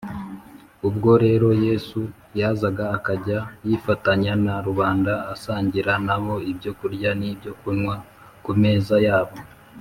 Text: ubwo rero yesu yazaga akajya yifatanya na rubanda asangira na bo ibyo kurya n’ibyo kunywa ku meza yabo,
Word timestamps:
ubwo 0.87 1.11
rero 1.23 1.47
yesu 1.65 1.99
yazaga 2.39 2.85
akajya 2.97 3.39
yifatanya 3.67 4.33
na 4.45 4.55
rubanda 4.67 5.13
asangira 5.33 5.93
na 6.07 6.15
bo 6.23 6.35
ibyo 6.51 6.71
kurya 6.79 7.09
n’ibyo 7.19 7.51
kunywa 7.59 7.95
ku 8.45 8.51
meza 8.63 8.95
yabo, 9.07 9.35